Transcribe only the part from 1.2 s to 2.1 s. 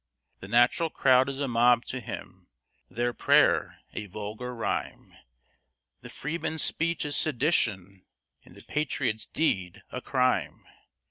is a mob to